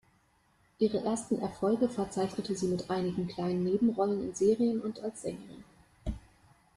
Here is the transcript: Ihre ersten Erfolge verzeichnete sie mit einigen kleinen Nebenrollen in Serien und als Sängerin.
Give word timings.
Ihre 0.79 0.97
ersten 1.05 1.37
Erfolge 1.37 1.87
verzeichnete 1.87 2.55
sie 2.55 2.65
mit 2.65 2.89
einigen 2.89 3.27
kleinen 3.27 3.63
Nebenrollen 3.63 4.23
in 4.23 4.33
Serien 4.33 4.81
und 4.81 4.99
als 5.01 5.21
Sängerin. 5.21 5.63